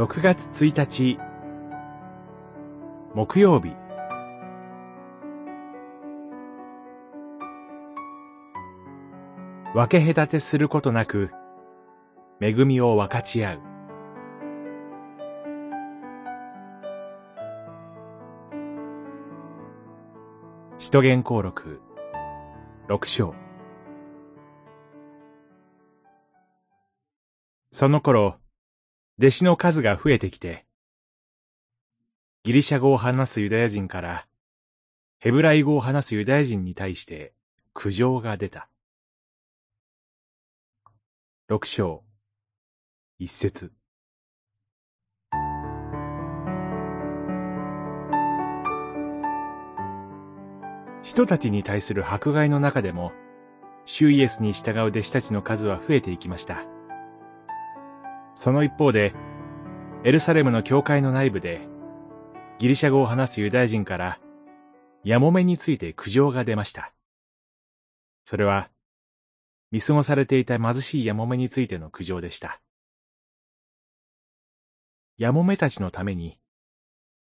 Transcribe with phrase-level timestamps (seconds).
[0.00, 1.18] 6月1日。
[3.14, 3.74] 木曜日。
[9.74, 11.30] 分け隔てすることなく
[12.40, 13.60] 恵みを分かち合う。
[20.78, 21.82] 使徒言行録。
[22.88, 23.34] 六章。
[27.70, 28.39] その頃
[29.22, 30.64] 弟子の数が増えてきて、
[32.42, 34.26] ギリシャ語を話すユダヤ人から
[35.18, 37.34] ヘブライ語を話すユダヤ人に対して
[37.74, 38.70] 苦情が出た。
[41.48, 42.02] 六章、
[43.18, 43.74] 一節。
[51.02, 53.12] 人たちに対する迫害の中でも、
[53.84, 56.79] 主イエスに従う弟子たちの数は増えていきました。
[58.40, 59.12] その一方で、
[60.02, 61.60] エルサレムの教会の内部で、
[62.58, 64.18] ギリシャ語を話すユダヤ人から、
[65.04, 66.94] やもめについて苦情が出ました。
[68.24, 68.70] それは、
[69.70, 72.62] 見過ごされていた貧しいやもめについての苦情でした。
[75.18, 76.38] やもめたちのために、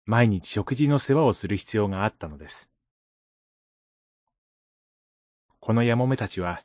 [0.05, 2.69] 毎日食事の世話をする必要があったのです。
[5.59, 6.63] このやもめたちは、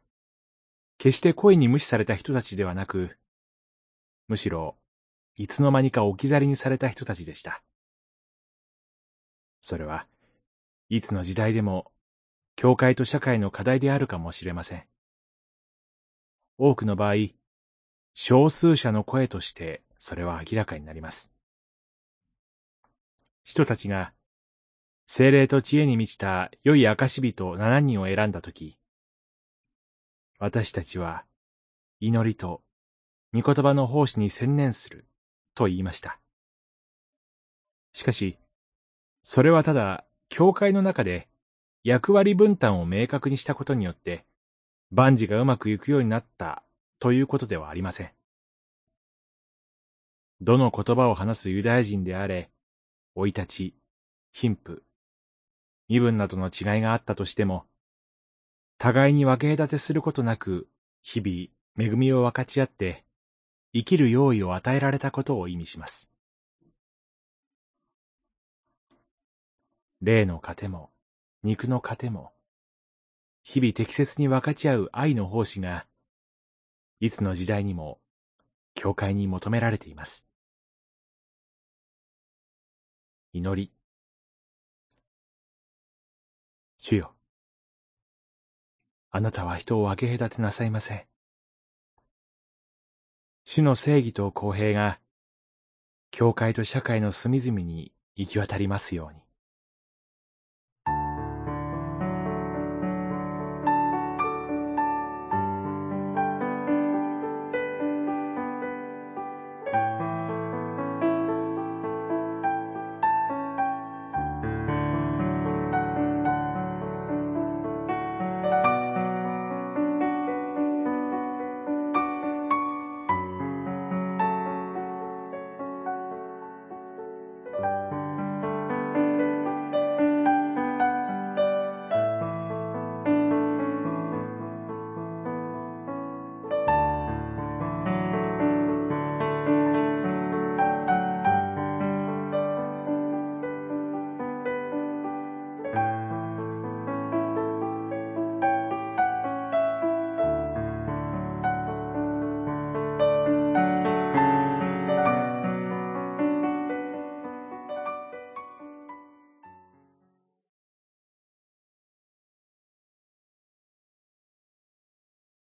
[0.99, 3.17] 決して恋に無視された人たちではなく、
[4.29, 4.77] むしろ、
[5.37, 7.63] いつの間にか置き去りにされた人たちでした。
[9.61, 10.07] それは、
[10.89, 11.93] いつの時代でも、
[12.57, 14.85] 教会と社会の課題であるかもしれません。
[16.57, 17.15] 多くの場合、
[18.13, 21.31] 少数者の声としてそれは明らかになります。
[23.43, 24.13] 人たちが、
[25.07, 28.79] 精霊と知恵に満ちた良い証人7人を選んだとき、
[30.39, 31.25] 私たちは、
[32.01, 32.63] 祈りと
[33.35, 35.07] 御言葉の奉仕に専念する
[35.57, 36.21] と言いました。
[37.93, 38.39] しかし、
[39.23, 41.29] それはただ、教会の中で
[41.83, 44.25] 役割分担を明確にしたことによって、
[44.93, 46.63] 万事がうまくいくようになった
[47.01, 48.11] ということではありません。
[50.41, 52.53] どの言葉を話すユダヤ人であれ、
[53.17, 53.75] 生い立ち、
[54.33, 54.79] 貧富、
[55.89, 57.67] 身分などの違いがあったとしても、
[58.79, 60.69] 互いに分け隔てすることなく、
[61.03, 63.05] 日々恵みを分かち合って、
[63.75, 66.09] 生きる用意を与えられたことを意味します。
[70.01, 70.91] 霊の糧も、
[71.43, 72.33] 肉の糧も、
[73.43, 75.87] 日々適切に分かち合う愛の奉仕が、
[77.01, 77.99] いつの時代にも、
[78.75, 80.25] 教会に求められています。
[83.33, 83.73] 祈り。
[86.79, 87.15] 主よ。
[89.11, 91.14] あなたは人を分け隔てなさいません。
[93.55, 94.99] 主の正義と公平が、
[96.11, 99.24] 教会と社会の隅々に行き渡りますように。